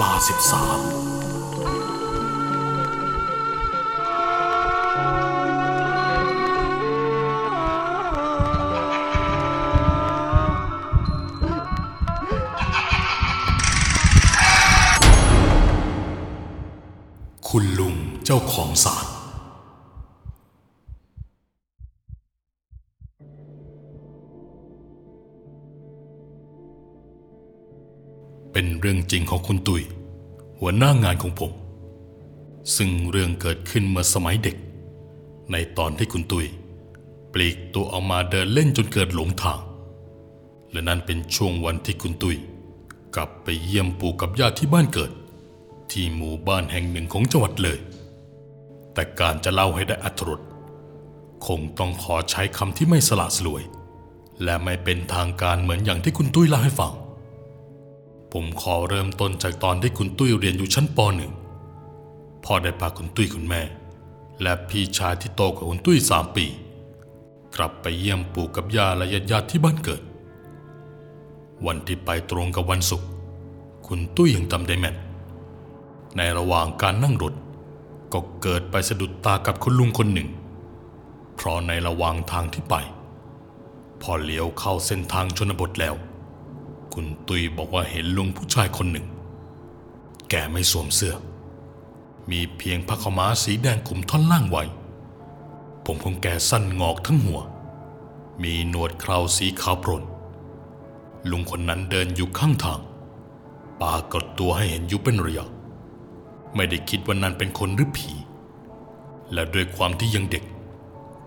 [0.00, 1.05] ลาสิบสาม
[28.58, 29.82] เป็นเรื่องจริงของคุณตุย
[30.60, 31.52] หัวหน้างานของผม
[32.76, 34.56] ซึ่งเรื่องเกิดขึ้นเมื่อสมัยเด็ก
[35.52, 36.46] ในตอนที่คุณตุย
[37.32, 39.60] ปลีกตัวออกมาเดินเล่นจนเกิดหลงทาง
[40.72, 42.36] และนั่นเป็นช่วงวันที่คุณตุย
[43.14, 45.10] กลับไปเยี่ยมปู่กับย่าที่บ้านเกิด
[45.90, 47.78] ที่หมู่บ้านแห่งหนึ่งของจังหวัดเลย
[48.92, 50.40] แต่การจะเล่าให้ได้อัธรส
[51.46, 53.62] คงต้องขอใช้คำที่ไม่สละสลวย
[54.44, 56.94] และไม่เป็นทางการเหมือนอย่างที่คุณตุ้ยเล่าให้ฟัง
[58.32, 61.32] ผมขอเริ่มต้นจากตอนที่คุณตุ้ยเรียนอยู่ชั้นปหนึ่ง
[62.44, 63.62] พ่อได้พาคุณตุ้ยคุณแม่
[64.42, 66.46] และพี่ชายที่โตกว่าคุณตุ้ยสามปี
[67.56, 70.02] กลับไปเยี่ยมปู่กับย่าและญาติๆที่บ้านเกิด
[71.66, 73.08] วันที่ไปตรงกับวันศุกร์
[73.86, 74.96] คุณตุ้ยยังจำได้แม่น
[76.16, 77.34] ในระหว่างการนั่งรถ
[78.12, 80.28] ก็เกิดไปสะดุดตากับคุณลุงคนหนึ่ง
[81.34, 82.74] เพราะในระหว่างทางที่ไป
[84.02, 85.94] พอเลี้ยวเข้าเส้นทางชนบทแล้ว
[86.98, 89.06] คุณตุยบอกว่าเห็นลุงผู้ชายคนหนึ่ง
[90.30, 91.14] แกไม่สวมเสื้อ
[92.30, 94.64] มีเพียงผ้าขาวม้าสีแดงคลุมท่อนล่างไว้
[95.84, 97.40] ผมของแกสั้นงอกทั้งหัว
[98.42, 100.02] มีหนวดเคราสีขาวโพลน
[101.30, 102.80] ลุงคนนั้นเดินอยู่ข้างทาง
[103.82, 105.46] ปากฏตัวให้เห็นอยู่เป็นระยะ
[106.54, 108.12] ไม่ได้คิดว่านั่นเป็นคนหรือผี
[109.32, 110.44] และด้วยความที่ยังเด็ก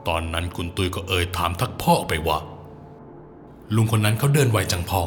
[0.07, 2.37] ตอนนั้นคุณตุยก็เอ่ยถามทักพ่อไปว่า
[3.75, 5.03] ลุงคนนั้นเขาเดินไวจังพ่อ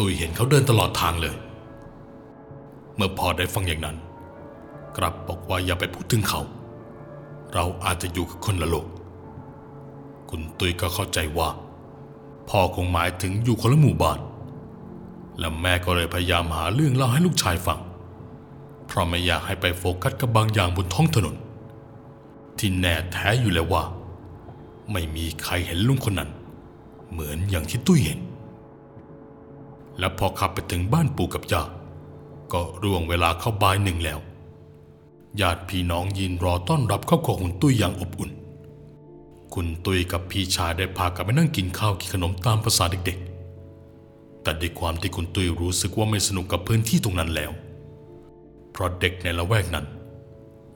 [0.00, 1.36] ตุยเห็นเขาเดินตลอดทางเลย
[2.96, 3.96] เมื่อพ่อได้ฟังอย่างนั้น
[4.96, 6.40] กลับบอกว่าอย่าไปพูดถึงเขา
[7.54, 8.86] เราอาจจะอยู่กับคนละโลก
[10.30, 11.48] คุณตุยก็เข้าใจว่า
[12.48, 14.18] พ่อคงหมายถึงอยู่คนละหมู่บ้าน
[15.38, 17.80] และแม่ก็เลยพยายามหาเรื่องเล่าให้ลูกชายฟัง
[18.86, 21.36] เพราะไม่อยากให้ไปโฟกัสกับบางอย่างบนท้องถนน
[22.58, 23.84] ที่แน่แท้อยู่แล้วว่า
[24.92, 26.30] ไม่มีใครเห็นลุงคนนั้น
[27.10, 28.18] เหมือนอย่างที่ตุ้ยเห็น
[30.00, 31.62] และพอขับไปถึงบ้านปู่กับย่า
[32.52, 34.18] ก็ร่วงเวลาเข้าบ่ายหนึ่งแล้ว
[35.40, 38.30] ญาติพี่น้องยืนรอต้อนรับครอบครัวคุณตุ้ยอย่างอบอุ่น
[39.54, 47.50] คุณตุ้ยกับพี่ชายได้พากันไปนั่งกินข้าวกินขนมตามภาษาเด็กๆ แต่ด้วยความที่คุณตุ้ยรู้สึกว่าไม่สนุกกับพื้นที่ตรงนั้นแล้ว
[48.70, 49.86] เพราะเด็กในละแวกนั้น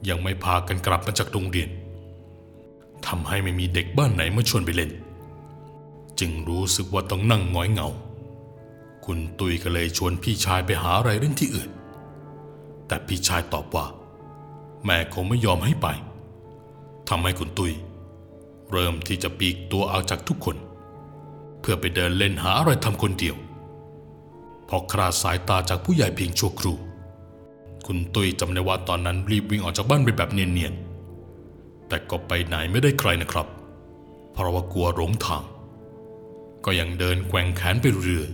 [0.09, 1.69] ยังไม่พากันกลับมาจากโรงเรียน
[3.07, 4.91] ทำให้ไม่มีเด็กบ้านไหนมาชวนไปเล่น
[6.19, 7.87] จึงรู้สึกว่าต้องนั่งหงอยเหงา
[9.05, 11.69] คุณตุยก็เลยชวนพี่ชายไปหาอะไรเล่นที่อื่น
[12.87, 13.85] แต่พี่ชายตอบว่า
[14.85, 15.87] แม่คงไม่ยอมให้ไป
[17.09, 17.73] ทำให้คุณตุย
[18.71, 20.57] เริ่มที่จะปีกตัวออกจากทุกคน
[21.59, 23.35] เพื่อไปเดินเล่นหาอะไรทำคนเดียว
[24.69, 26.77] พอคลาดสายตาจากผู้ใหญ่เพียงชั่วครู่
[27.85, 33.47] คุณตุยจำได้ว่าตอนนั้นรีบวิ่งออกจากบ้านไปแบบเนียนๆ แต่ก็ไปไหนไม่ได้ใครนะครับ
[34.33, 35.43] เพราะว่ากลัวหลงทาง
[36.65, 38.29] ก็ยังเดินแกว่งแขนไปเรื่อย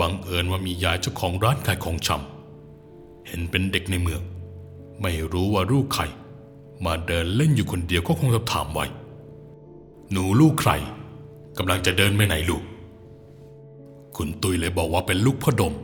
[0.00, 4.22] บังเอิญว่ามียายเจ้าของร้านขายของชำเห็นเป็นเด็กในเมือง
[5.02, 6.02] ไม่รู้ว่าลูกใคร
[6.84, 8.86] มาเดินเล่นอยู่คนเดียวก็คงจะถามไว้
[10.10, 10.72] หนูลูกใคร
[11.58, 12.62] กำลังจะเดินไปไหนลูก
[14.16, 15.74] คุณตุยเลยบอกว่าเป็นลูกพ่อดม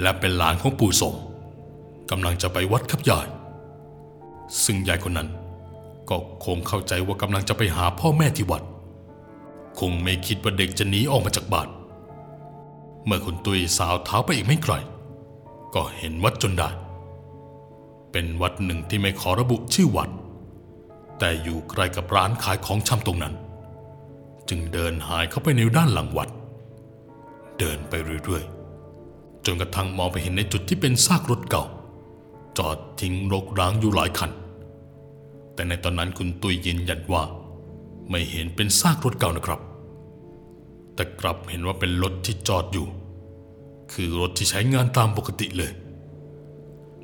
[0.00, 1.14] และเป็นหลานของปู่สม
[2.10, 3.26] กำลังจะไปวัดครับยาย
[4.64, 5.28] ซึ่งยายคนนั้น
[6.10, 8.62] ก็คงเข้าใจว่ากำลังจะไปหาพ่อแม่ที่วัด
[9.78, 11.68] คงไม่คิดว่าเด็กจะหนีออกมาจากบ้าน
[13.06, 14.74] เมื่อคุณตุยสาวเท้าไปอีกไม่ไกล
[15.74, 16.68] ก็เห็นวัดจนได้
[18.12, 20.10] เป็นวัดหนึ่งที่ไม่ขอระบุชื่อวัด
[21.18, 23.34] แต่อยู่ใกล้กับร้านขายของชำตรงนั้น
[24.48, 26.28] จึงเดินหายเข้าไปในด้านหลังวัด
[27.58, 31.64] เดินไปเรื่อยๆ จนกระทั่งมองไปเห็นในจุดที่เป็นซากรถเก่า
[32.58, 34.30] จอดทิ้งรกร้างอยู่หลายคัน
[35.54, 37.22] แต่ในตอนนั้นคุณตุยยืนยันว่า
[38.10, 39.60] ไม่เห็นเป็นซากรถเก่านะครับ
[40.94, 42.86] แต่กลับเห็นว่าเป็นรถที่จอดอยู่
[43.92, 45.72] คือรถที่ใช้งานตามปกติเลย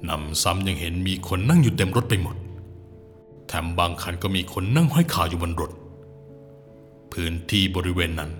[0.08, 2.37] นำซ้ำยังเห็นมีคนนั่งอยู่เต็มรถไปหมด
[3.48, 5.70] แถมบางคันก็มีคนนั่งห้อยขาอยู่บนรถ
[7.12, 8.31] พื้นที่บริเวณนั้น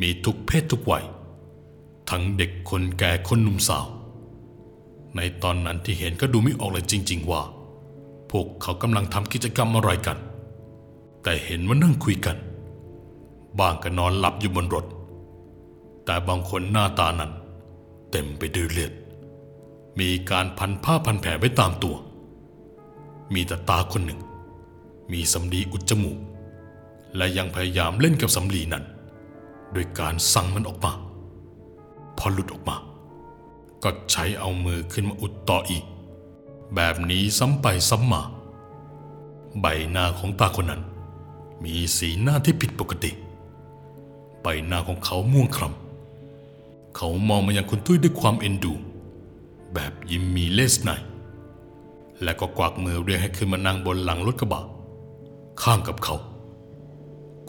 [0.00, 1.04] มีทุกเพศทุกวัย
[2.10, 3.86] ทั้งเด็กคนแก่คนหนุ่มสาว
[5.16, 7.42] ในตอนนั้นที่เห็นก็ดูไม่ออกเลยจริง ๆ ว่า
[8.30, 10.18] พวกเขากำลังทำกิจกรรมอะไรกัน
[11.22, 12.36] แต่เห็นว่านั่งคุยกัน
[13.58, 14.86] บางก็นอนหลับอยู่บนรถ
[16.04, 17.32] แต่บางคนหน้าตานั้น
[18.10, 18.92] เต็มไปด้วยเลือด
[20.00, 21.96] มีการพันผ้าพันแผลไว้ตามตัว
[23.34, 24.20] มีแต่ตาคนหนึ่ง
[25.12, 26.18] มีสำลีอุดจมูก
[27.16, 28.84] และยังพยายามเล่นกับสำลีนั้น
[29.72, 30.92] โดยการสั่งมันออกมา
[32.18, 32.76] พอหลุดออกมา
[33.82, 35.84] ก็ใช้เอามือขึ้นมาอุดต่ออีก
[36.74, 38.22] แบบนี้ซ้ำไปซ้ำมา
[39.60, 40.82] ใบหน้าของตาคนนั้น
[41.64, 43.10] มีสีหน้าที่ผิดปกติ
[44.46, 48.74] บหน้าของเขาม่วงคล้ำเขามองมายังคุณตุ้ยด้วยความเอ็นดู
[49.74, 50.90] แบบยิ้มมีเลสไน
[52.22, 54.64] และก็กวักมือเรียกให้ขึ้นมานั่งบนหลังรถกระบะ
[55.62, 56.16] ข้างกับเขา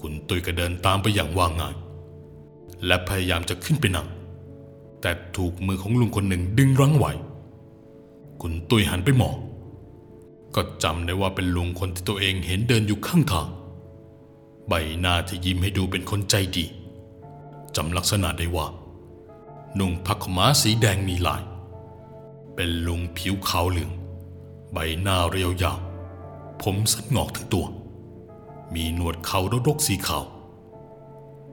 [0.02, 1.76] คุณตุ้ยก็เดินตามไปอย่างว่าง่าย
[2.86, 4.08] และพยายามจะขึ้นไปนั่ง
[5.02, 7.12] แต่ถูกมือของลุงคนหนึ่งดึงรั้งไว้
[8.42, 9.36] คุณตุ้ยหันไปมอง
[10.56, 13.48] ก็จำได้ว่าเป็นลุงคนที่ตัวเองเห็นเดินอยู่ข้างทาง
[14.68, 16.66] ใบหน้าที่ยิ้มให้ดูเป็นคนใจดี
[17.76, 18.68] จำลักษณะได้ว่า
[19.80, 21.42] นุ่งผ้าขม้าสีแดงมีลาย
[22.56, 23.92] เป็นลุงผิวขาวเหลือง
[24.74, 25.80] ใบหน้าเรียวยาว
[26.62, 27.66] ผมสั้นงอกทั้งตัว
[28.74, 30.26] มีหนวดเขารกๆสีขาว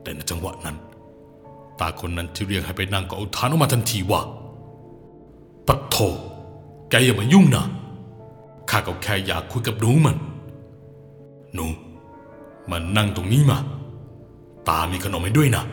[0.03, 0.77] แต่ในจังหวะนั้น
[1.81, 4.21] ตาคนนั้นที่เรียกให้ไปนั่งก็อุทานออกมาทันทีว่า
[5.67, 5.97] ปัดโถ
[6.91, 7.65] แกอย่ามายุ่งนะ
[8.71, 10.17] ข้าก็แค่อยากคุยกับหนูมัน
[11.55, 11.67] หนู
[12.71, 13.59] มันนั่งตรงนี้มา
[14.69, 15.65] ตามีขนมให้ด้วยนะ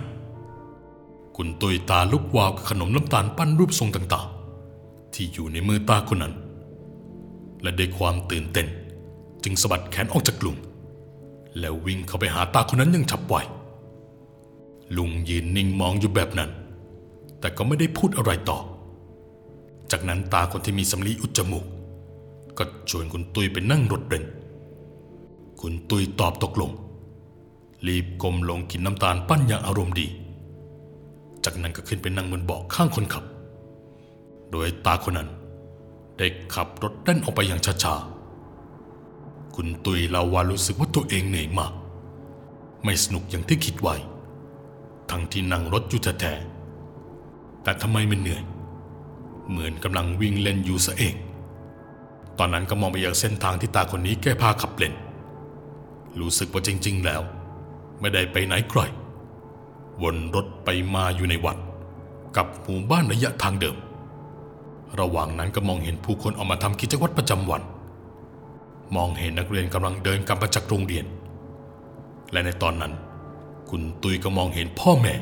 [1.35, 6.33] คุณตุยตาลุกวาวกับขนมน้ำตาลปั้นรูปทรงต่างๆ ที่อยู่ในมือตาคนนั้น
[7.61, 8.67] และด้วยความตื่นเต้น
[9.43, 10.57] จึงสะบัดแขนออกจากกลุ่ม
[11.59, 13.35] แล้ววิ่งเข้าไปหาตาคนนั้นอยังฉับไว
[14.97, 16.49] ลุงยืนนิ่งมองอยู่แบบนั้น
[17.39, 18.59] แต่ก็ไม่ได้พูดอะไรต่อ
[19.91, 21.65] จากนั้นตาคนที่มีสำลีอุดจมูก
[22.57, 24.23] ก็ชวนคุณตุยไปนั่งรถเบน
[25.61, 26.71] คุณตุยตอบตกลง
[27.87, 30.07] รีบก้มลงกินน้ำตาลปั้นอย่างอารมณ์ดี
[31.45, 33.23] จากนั้นก็ขึ้นไปนั่งบนเบาะข้างคนขับ
[34.51, 35.29] โดยตาคนนั้น
[36.17, 41.73] ได้ขับรถเล่นออกไปอย่างช้าๆ คุณตุยลาวารู้สึกว่าตัวเองเหนื่อยมาก
[42.83, 43.95] ไม่สนุกอย่างที่คิดไว้
[45.09, 48.43] ทั้งที่นั่งรถอยู่แท้ๆแต่ทำไมมันเหนื่อย
[49.49, 51.15] เหมือนกำลังวิ่งเล่นอยู่ซะเอง
[52.39, 54.93] ตอนนั้นก็มองไปยังเส้นทางที่ตาคนนี้แก้ผ้าขับเล่น
[56.19, 57.21] รู้สึกว่าจริง ๆ แล้ว
[57.99, 58.81] ไม่ได้ไปไหนไกล
[60.03, 61.57] วนรถไปมาอยู่ในวัด
[62.37, 63.77] กับหมู่บ้านระยะทางเดิม
[64.99, 67.61] ระหว่างนั้นก็มองเห็นผู้คนออกมาทำกิจวัตรประจำวัน
[68.95, 71.05] มองเห็นนักเรียนกำลังเดินกลับมาจากโรงเรียน
[72.31, 72.93] และในตอนนั้น
[73.69, 75.13] คุณตุยก็มองเห็นพ่อแม่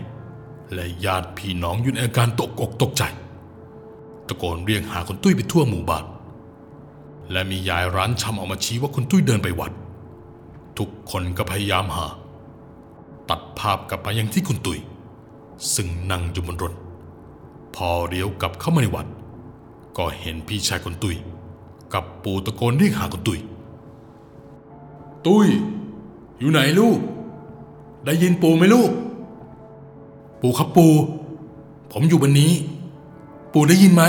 [0.73, 3.03] และญาติพี่น้องอยู่ในอาการตกอกตกใจ
[4.27, 6.05] ตะโกนเรียกหาคุณตุ้ยไปทั่วหมู่บ้าน
[7.31, 9.71] และมียายร้านชำออกมาชี้ว่าคุณตุ้ยเดินไปวัด
[10.77, 12.07] ทุกคนก็พยายามหา
[13.29, 14.79] ตัดภาพกลับมายังที่คุณตุย
[15.75, 16.73] ซึ่งนั่งอยู่บนรถ
[17.75, 19.07] พอเลี้ยวกลับเข้ามาในวัด
[19.97, 21.15] ก็เห็นพี่ชายคุณตุย
[21.93, 23.39] กับปู่ตะโกนเรียกหาคุณตุย
[25.25, 25.47] ตุย
[26.39, 26.99] อยู่ไหนลูก
[28.05, 28.91] ได้ยินปู่ไหมลูก
[30.41, 30.93] ปู่ครับปู่
[31.91, 32.51] ผมอยู่บนนี้
[33.53, 34.03] ปู่ได้ยินไหม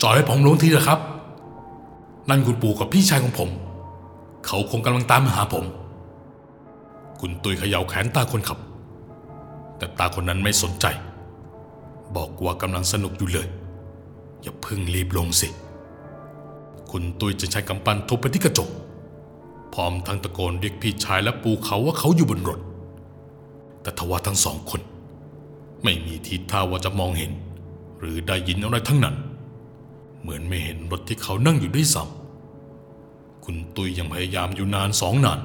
[0.00, 1.00] จอดให้ผมลงทีเถอะครับ
[2.28, 3.48] นั่นคุณปู่กับพี่ชายของผม
[4.46, 5.64] เขาคงกำลังตามมาหาผม
[7.24, 8.58] คุณตุยเขย่าแขนตาคนขับ
[9.78, 10.86] แต่ตาคนนั้นไม่สนใจ
[12.16, 13.48] บอกว่ากำลังสนุกอยู่เลย
[14.42, 15.48] อย่าเพิ่งรีบลงสิ
[16.90, 18.68] คุณตุยจะใช้กำปั้นทุบไปที่กระจก
[19.74, 22.60] พร้อมทั้งตะโกนเรียกพี่ชายและปู่เขาว่าเขาอยู่บนรถ
[23.82, 24.80] แต่ทว่าทั้งสองคน
[25.84, 27.32] ไม่มีทีท่าว่าจะมองเห็น
[27.98, 29.16] หรือได้ยินอะไรทั้งนั้น
[30.20, 35.40] เหมือนไม่เห็นรถที่เขานั่งอยู่ด้วยซ้ำคุณตุยยังพยายามอยู่นานสองนาน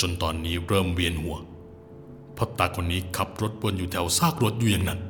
[0.00, 1.36] จนตอนนี้เริ่มเวียนหัว
[2.34, 5.00] เพราะตาคนนี้ขับรถวนอยู่แถวซากรถอยู่อย่างนั้น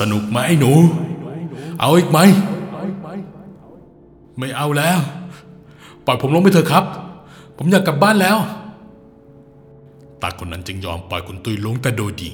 [0.00, 0.72] สนุกไหมหนู
[1.80, 2.18] เอาอีกไหม
[4.38, 4.98] ไม่เอาแล้ว
[6.06, 6.84] ปล่อยผมลงไปเถอะครับ
[7.56, 8.36] ผมอยากกลับบ้านแล้ว
[10.22, 12.30] ตาคนนั้นจึงยอมปล่อยคุณตุ้ยลงแต่โดยดี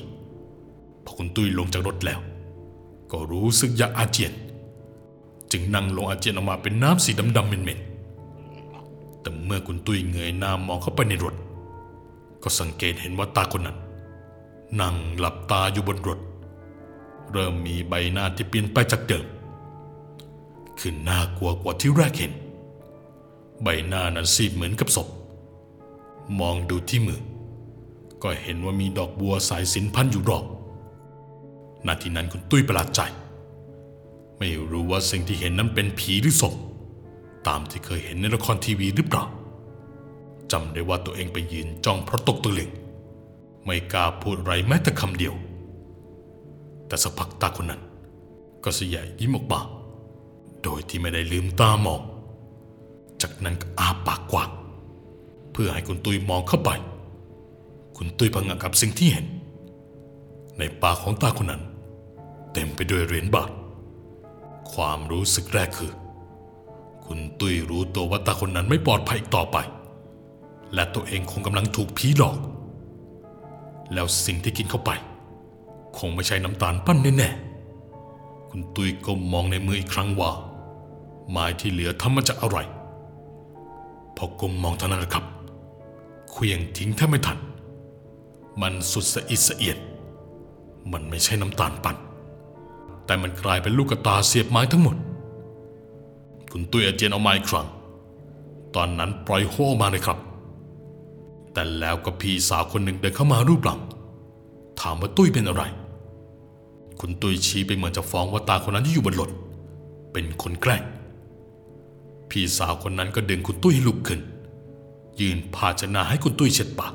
[1.05, 2.21] พอคุณตุ้ยลงจากรถแล้ว
[3.13, 4.33] ก็รู้สึกอยากอาเจียน
[5.53, 7.90] จึงนั่งลงอาเจียนออกมาเป็นน้ำสีดำๆเหม็นๆ
[9.21, 11.35] แต่เมื่อคุณตุ้ยเงยหน้ามองเข้าไปในรถ
[12.43, 13.79] ก็สังเกตเห็นว่าตาคนนั้น
[14.81, 16.19] นั่งหลับตาอยู่บนรถ
[17.33, 19.25] เริ่มมีใบหน้าที่เปลี่ยนไปจากเดิม
[20.79, 22.33] คือน่ากลัวกว่าที่แรกเห็น
[23.63, 25.09] ใบหน้านั้นซีดเหมือนกับศพ
[26.41, 27.21] มองดูที่มือ
[28.23, 30.45] ก็เห็นว่ามีดอกบัวสายสินพันอยู่รอบ
[31.87, 33.01] นาทีนั้นคุณตุ้ยประหลาดใจ
[34.39, 36.55] ไม่รู้ว่าสิ่งที่เห็นนั้นเป็นผีหรือศพ
[37.47, 39.25] ตามที่เคยเห็นในละครทีวีหรือเปล่า
[40.53, 42.71] จำได้ว่าตัวเองไปยืนจ้องเพราะตกตะลึง
[43.65, 45.35] ไม่กล้าพูดไรแม้แต่คำเดียว
[46.87, 47.83] แต่สักพักตาคนนั้น
[48.65, 49.61] ก็เสยายยิ้มออกมา
[50.63, 52.03] โดยที่ไม่ได้ลืมตามอง
[53.23, 54.51] จากนั้นก็อาปากกว้าง
[55.53, 56.71] เพื่อให้คุณตุยมองเข้าไป
[57.97, 59.27] คุณตุยพังงะกับสิ่งที่เห็น
[60.59, 61.63] ในปากของตาคนนั้น
[62.53, 63.51] เต็มไปด้วยเหรียญบาท
[64.73, 65.93] ความรู้สึกแรกคือ
[67.13, 69.57] คุณตุ้ยรู้ตัวว่าตาคนนั้นไม่ปลอดภัยอีกต่อไป
[70.75, 72.39] และตัวเองคงกำลังถูกผีหลอก
[73.93, 74.91] แล้วสิ่งที่กินเข้าไป
[75.99, 80.31] คงไม่ใช่น้ำตาลปั้นแน่ๆคุณตุ้ยก้มมองในมืออีกครั้งว่า
[81.31, 82.59] ไม้ที่เหลือทำมาจากอะไร
[84.17, 85.25] พอก้มมองเท่านั้นแหละครับ
[86.31, 87.39] เควียงทิ้งแทบไม่ทัน
[88.61, 89.79] มันสุดสะอิดสะเอียน
[90.93, 91.97] มันไม่ใช่น้ำตาลปั่น
[93.07, 94.97] แต่มันกลายเป็นลูกกระตาเสียบไม้ทั้งหมด
[96.53, 97.67] คุณตุ้ยอาเจียนเอาไม้อีกครั้ง
[98.75, 100.19] ตอนนั้นปล่อยโฮออกมาเลยครับ
[101.53, 103.81] แต่แล้วก็พี่สาวคนหนึ่งเดินเข้ามารูปหลัง
[104.81, 105.63] ถามว่าตุ้ยเป็นอะไร
[107.01, 109.31] คุณตุ้ยชี้ไปเหมือนจะฟ้องว่าตาคนนั้นที่อยู่บนรถ
[110.13, 110.83] เป็นคนแกล้ง
[112.31, 114.21] พี่สาวคนนั้นก็ดึงคุณตุ้ยให้ลุกขึ้น
[115.21, 116.95] ยืนภาชนะให้คุณตุ้ยเช็ดปาก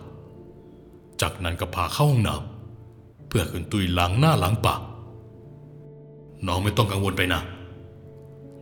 [1.22, 4.82] จากนั้นก็พาเข้าห้องน้ำเพื่อคุณตุ้ยล้างหน้าล้างปาก
[6.48, 7.42] น้องไม่ต้องกังวลไปนะ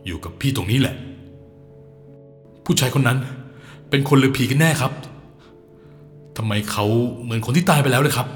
[0.06, 0.94] อยู่กับพี่ตรงนี้แหละ
[2.64, 3.18] ผู้ชายคนนั้น
[3.90, 4.92] เป็นคนหรือผีกันแน่ครับ
[6.36, 6.86] ทำไมเขา
[7.22, 8.28] เหมือนคนที่ตายไปแล้วเลยครับ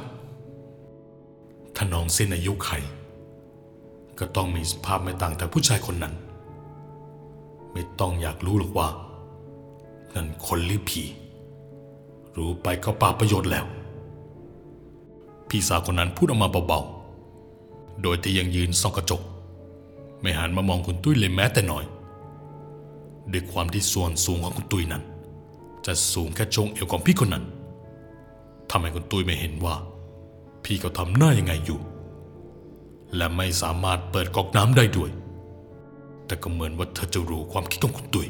[1.77, 2.71] ถ้าน้องเส้นอายุไข
[4.19, 6.15] ก็ต้องมีสภาพไม่ต่างจากผู้ชายคนนั้น
[7.73, 8.89] ไม่ต้องอยากรู้หรอกว่า
[10.15, 11.03] นั่นคนหรือผี
[12.37, 13.67] รู้ไปก็ป่าประโยชน์แล้ว
[15.49, 19.23] พี่สาวคนนั้นพูดออกมาเบาๆ โดยที่ยังยืนส่องกระจก
[20.21, 21.85] ไม่หันมามองคุณตุ้ยเลยแม้แต่น้อย
[23.33, 25.03] ด้วยความที่ส่วนสูงของคุณตุ้ยนั้น
[25.87, 27.45] จะสูงแค่ชงเอวของพี่คนนั้น
[28.71, 29.75] ทำให้คุณตุ้ยไม่เห็นว่า
[30.65, 31.81] พี่เขาทำหน้ายังไงอยู่
[33.17, 35.11] และไม่สามารถเปิดก๊อกน้ำได้ด้วย
[36.27, 38.29] แต่ก็เหมือนว่าเธอจะรู้ความคิดของคุณตุ้ย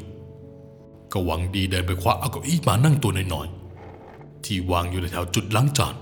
[1.11, 5.95] ก็หวังดีเดินไปคว้าเอาเก้าอี้มานั่งตัวน้อยๆที่วางอยู่ในแถวจุดล้างจาน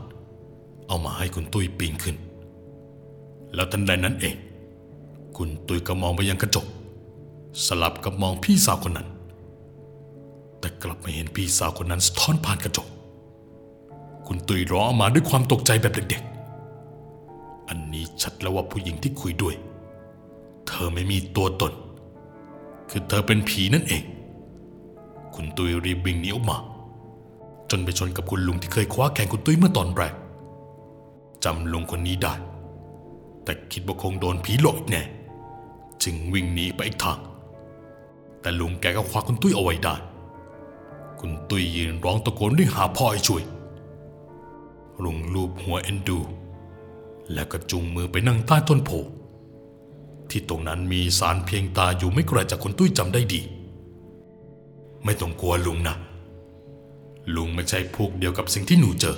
[0.87, 2.15] เอามาให้คุณตุ้ยปีนขึ้น
[3.55, 4.35] แล้วทันใดนั้นเอง
[5.37, 6.65] คุณตุยก็มองไปยังกระจก
[7.65, 9.07] สลับกับมองพี่สาวคนนั้น
[10.59, 12.87] แต่กลับไม่เห็นพี่สาวคนนั้นสะท้อนผ่านกระจก
[14.27, 19.55] คุณตุยร้องออกมาด้วยความตกใจแบบเด็กๆ อันนี้ชัดแล้วว่าผู้หญิงที่คุยด้วย
[20.67, 21.73] เธอไม่มีตัวตน
[22.89, 24.03] คือเธอเป็นผีนั่นเอง
[25.35, 26.57] คุณตุยรีบวิ่งหนีออกมา
[27.69, 30.13] จนไปชนกับคุณลุงที่เคยคว้าแขนคุณตุยเมื่อตอนแรก
[31.43, 32.33] จำลุงคนนี้ได้
[33.43, 35.03] แต่คิดว่าคงโดนผีหลอกแน่
[36.03, 37.19] จึงวิ่งหนีไปอีกทาง
[38.41, 39.95] แต่ลุงแกก็คว้าคุณตุ้ยเอาไว้ได้
[41.19, 43.43] คุณตุ้ยยืนร้องตะโกนเรียกหาพ่อให้ช่วย
[45.03, 46.19] ลุงลูบหัวเอ็นดู
[47.33, 49.09] แล้วก็จุงมือไปนั่งใต้ต้นโพธิ์
[50.29, 53.41] ที่ตรงนั้นมีสารเพียงตาอยู่ไม่ไกลจากคุณตุ้ยจำได้ดี
[55.03, 55.95] ไม่ต้องกลัวลุงนะ
[57.35, 59.17] ลุงไม่ใช่พวกเดียวกับสิ่งที่หนูเจอ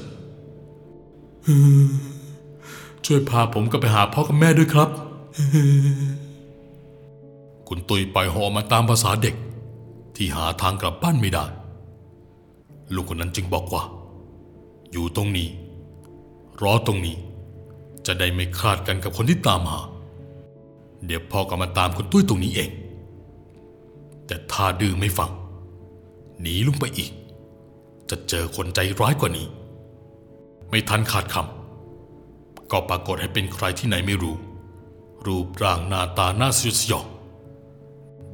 [3.05, 4.89] ช่วยพาผมก็ไปหาพ่อกับแม่ด้วยครับ
[7.69, 9.35] คุณตุยปล่อยหอมาตามภาษาเด็ก
[10.15, 11.45] ที่หาทางกลับบ้านไม่ได้
[12.93, 13.83] ลุงคนนั้นจึงบอกว่า
[14.91, 15.47] อยู่ตรงนี้
[16.61, 17.15] รอตรงนี้
[18.05, 19.81] จะได้ไม่คลาดกันกับคนที่ตามหา
[21.05, 22.69] เดี๋ยวพ่อก็มาตามคุณตุ้ยตรงนี้เอง
[24.25, 25.31] แต่ถ้าดื้อไม่ฟัง
[26.41, 27.11] หนีลุงไปอีก
[28.09, 29.47] จะเจอคนใจร้ายกว่านี้
[30.69, 34.35] ไม่ทันขาดคำก็ปรากฏให้เป็นใครที่ไหนไม่รู้
[35.25, 37.05] รูปร่างหน้าตาหน้าสยดสยอง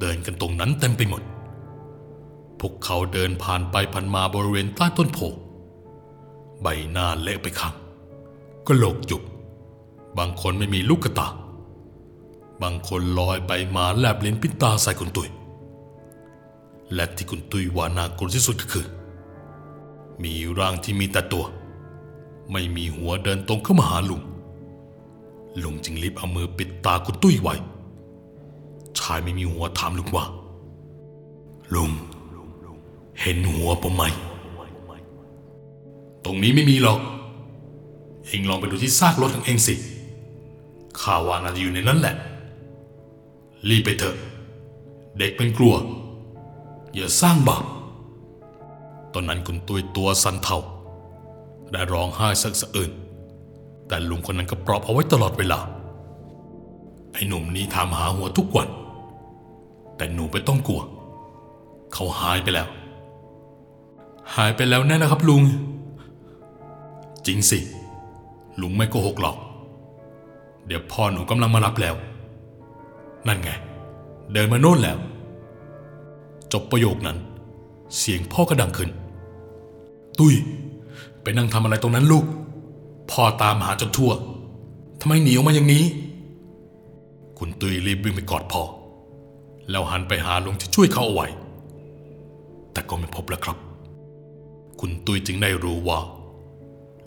[0.00, 1.22] เดินกันตรงนั้นเต็มไปหมด
[2.60, 5.18] พวกเขาเดินผ่านไปผ่านมาบริเวณใต้ต้นโพ
[6.62, 7.74] ใบหน้าเละไปข้าง
[8.66, 9.22] ก็โหลกจุก
[10.18, 11.28] บางคนไม่มีลูกกระตา
[12.62, 15.28] บางคนลอยไปมาแลบลิ้นปิ้นตาใส่คุณตุย
[16.94, 18.86] และที่คุณตุยว่าน่ากลัวที่สุดก็คือ
[20.22, 21.44] มีร่างที่มีแต่ตัว
[22.52, 24.22] ไม่มีหัวเดินตรงเข้ามาหาลุง
[25.62, 27.54] ลุงจึงรีบเอามือปิดตาคุณตุ้ยไว้
[29.00, 30.24] ชายไม่มีหัวถามลุงว่า
[31.74, 31.90] ลุง
[33.20, 34.04] เห็นหัวผมไหม
[36.24, 37.00] ตรงนี้ไม่มีหรอก
[38.26, 39.74] เองลองไปดูที่ซากรถของเองสิ
[41.00, 42.14] ข้าว่าน่าจะอยู่ในนั้นแหละ
[43.68, 44.16] รีบไปเถอะ
[45.18, 45.74] เด็กเป็นกลัว
[46.94, 47.64] อย่าสร้างบาป
[49.12, 50.58] ตอนนั้นคุณตุ้ยตัวสันเทา
[51.70, 52.92] และร้องไห้สักสะอื่น
[53.88, 55.58] แต่ลุงคนนั้นก็ปลอบเอาไว้ตลอดเวลา
[57.12, 58.68] ไอ้หนุ่มนี้ถามหาหัวทุกวัน
[59.96, 60.82] แต่หนูไม่ต้องกลัว
[61.92, 62.68] เขาหายไปแล้ว
[64.34, 65.42] หายไปแล้วแน่นะครับลุง
[67.26, 67.58] จริงสิ
[68.60, 69.36] ลุงไม่โกหกหรอก
[70.66, 71.94] เดี๋ยวพ่อหนูกำลังมารับแล้ว
[73.28, 73.50] นั่นไง
[74.32, 74.98] เดินมาโน่นแล้ว
[76.52, 77.18] จบประโยคนั้น
[77.98, 78.90] เสียงพ่อก็ดังขึ้น
[80.18, 80.34] ตุ้ย
[81.22, 82.24] ไปนั่งทำอะไรตรงนั้นลูก
[83.10, 84.12] พ่อตามหาจนทั่ว
[85.00, 85.84] ทำไมหนีออกมาอย่างนี้
[87.38, 88.62] คุณตุ้ยรีบวิ่งไปกอดพ่อ
[89.70, 91.28] แล้วหันไปหาลุงที่ช่วยเขาเอาไว้
[92.72, 93.58] แต่ก็ไม่พบแล้วครับ
[94.80, 95.98] คุณตุ้ยจึงได้รู้ว่า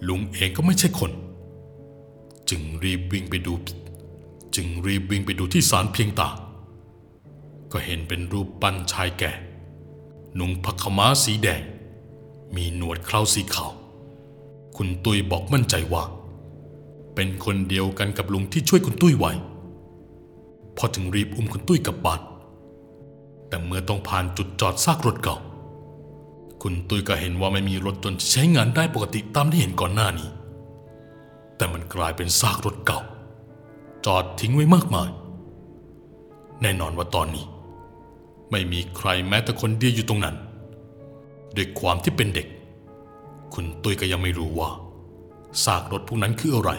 [0.07, 1.11] ลุงเองก็ไม่ใช่คน
[2.49, 3.53] จึงรีบวิ่งไปดู
[4.55, 6.29] จึงรีบวิ่งไปดูที่ศาลเพียงตา
[7.71, 9.31] ก็เห็นเป็นรูปปั้นชายแก่
[10.39, 11.61] นุ่งผ้าขม้าสีแดง
[12.55, 13.71] มีหนวดเคราสีขาว
[14.77, 16.03] คุณตุ้ยบอกมั่นใจว่า
[17.15, 19.31] เป็นคนเดียวกันกับลุงที่ช่วยคุณตุ้ยไว้
[20.77, 22.21] พอจึงรีบอุ้มคุณตุ้ยกลับบ้าน
[23.49, 25.37] แต่เมื่อต้องผ่านจุดจอดซากรถเก่า
[26.61, 30.29] คุณตุ้ยก็เห็นว่าไม่มีรถยนใช้งานได้ปกติตามที่เห็นก่อนหน้านี้
[31.57, 32.99] แต่มันกลายเป็นซากรถเก่า
[34.05, 35.09] จอดทิ้งไว้มากมาย
[36.61, 37.45] แน่นอนว่าตอนนี้
[38.51, 40.35] ไม่มีใครแม้แต่คนเดียวอยู่ตรงนั้น
[41.55, 42.47] ด้วยความที่เป็นเด็ก
[43.53, 44.69] คุณตุ้ยก็ยังไม่รู้ว่า
[45.63, 46.71] ซากรถพวกนั้นคืออะไร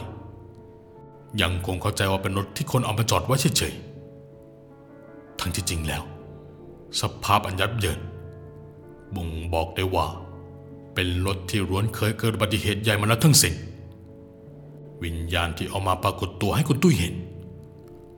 [1.42, 6.02] ยังคงเข้าใจว่าเป็นรถที่คนเอามาจอดไว้เฉยๆ ทั้งที่จริงแล้ว
[7.00, 8.00] สภาพอันยับเยิน
[9.14, 10.06] บ่งบอกได้ว่า
[10.94, 13.54] เป็นรถที่ร้วนเคยเกิดอุบัติเหตุใหญ่มาแล้วทั้งสิ้น
[15.04, 17.14] วิญญาณที่เอามาปรากฏตัวให้คุณตุ้ยเห็น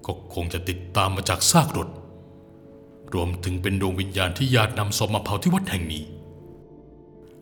[0.07, 1.89] ก็คงจะติดตามมาจากซากรถ
[3.15, 6.03] รวมถึงเป็นดวงวิญญาณที่ญาตินำศพมาเผาที่วัดแห่งนี้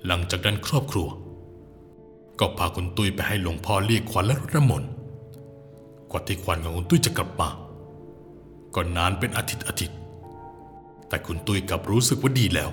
[0.06, 1.08] หลังจากนั้นครอบครัว
[2.38, 4.84] ก็พาคุณตุ้ยไปให้หลวงพ่อเรียกขวัญและรดน้ำมน
[6.10, 7.48] กว่าที่ขวัญของคุณตุ้ยจะกลับมา
[8.74, 9.96] ก็นานเป็นอาทิตย์อาทิตย์
[11.10, 12.70] แต่คุณตุ้ยกลับรู้สึกว่าดีแล้ว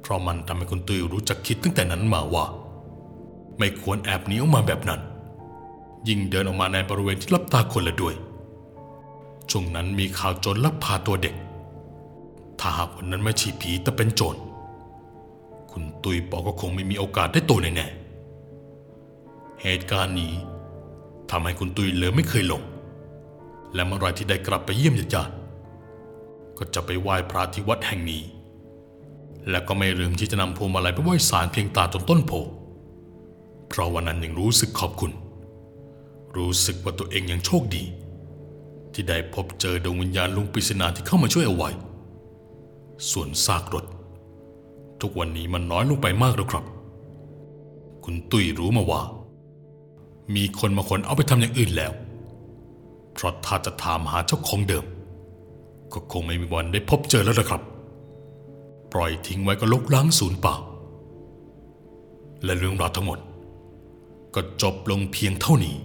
[0.00, 2.44] เพราะมันทำให้คุณตุ้ยรู้จักคิดตั้งแต่นั้นมาว่า
[3.58, 5.00] ไม่ควรแอบหนีออกมาแบบนั้น
[6.08, 8.14] ยิ่งเดินออกมาในบริเวณที่รับตาคนละด้วย
[9.50, 11.34] ช่วงนั้นมีข่าวโจรลักพาตัวเด็ก
[12.60, 14.36] ถ้าหากวันนั้นไม่ใช่ผีแต่เป็นโจร
[15.70, 20.32] คุณตุยบอก็คงไม่มีโอกาสได้โตแน่ๆเหตุการณ์นี้
[21.30, 22.62] ทำให้คุณตุยเลยไม่เคยลง
[23.74, 25.35] และเมื่อไรที่ได้กลับไปเยี่ยมญาติ
[26.58, 28.22] ก็จะไปไหว้พระที่วัดแห่งนี้
[29.50, 32.32] และก็ไม่ลืมที่จะนำพวงมาลัยไปไหว้ศาลเพียงตาจนต้นโพ
[33.68, 35.12] เพราะวันนั้นยังรู้สึกขอบคุณ
[36.36, 37.84] รู้สึกว่าตัวเองยังโชคดี
[38.92, 41.70] ที่ได้พบเจอดวงวิญญาณลุงปริศนาที่เข้ามาช่วยเอาไว้
[43.10, 43.84] ส่วนซากรถ
[45.00, 46.64] ทุกวันนี้มันน้อยลงไปมากแล้วครับ
[48.04, 49.02] คุณตุ้ยรู้มาว่า
[50.34, 51.92] มีคนมาขนเอาไปทำอย่างอื่นแล้ว
[53.12, 54.84] เพราะถ้าจะถามหาเจ้าของเดิม
[55.92, 57.62] ก็คงไม่มีวันได้พบเจอแล้วนะครับ
[58.92, 60.56] ปล่อยทิ้งไว้ก็ลกล้างศูนย์เปล่า
[62.44, 63.18] และเรื่องราวทั้งหมด
[64.34, 65.76] ก็จบลงเพียงเท่านี้